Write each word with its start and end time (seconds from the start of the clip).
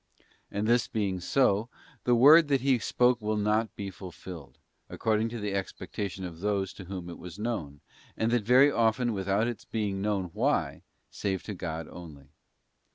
And 0.49 0.65
this 0.67 0.87
being 0.87 1.19
so, 1.19 1.69
the 2.05 2.15
word 2.15 2.47
that 2.47 2.61
He 2.61 2.79
spoke 2.79 3.21
will 3.21 3.37
not 3.37 3.75
be 3.75 3.91
fulfilled 3.91 4.57
according 4.89 5.29
to 5.29 5.39
the 5.39 5.53
expectation 5.53 6.25
of 6.25 6.39
those 6.39 6.73
to 6.73 6.85
whom 6.85 7.07
it 7.07 7.19
was 7.19 7.37
known, 7.37 7.81
and 8.17 8.31
that 8.31 8.41
very 8.41 8.71
often 8.71 9.13
without 9.13 9.47
its 9.47 9.63
being 9.63 10.01
known 10.01 10.31
why, 10.33 10.81
save 11.11 11.43
to 11.43 11.53
God 11.53 11.87
only. 11.87 12.31